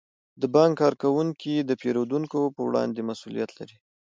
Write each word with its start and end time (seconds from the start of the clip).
د 0.41 0.43
بانک 0.55 0.73
کارکوونکي 0.81 1.53
د 1.61 1.71
پیرودونکو 1.81 2.39
په 2.55 2.61
وړاندې 2.67 3.07
مسئولیت 3.09 3.49
لري. 3.59 3.77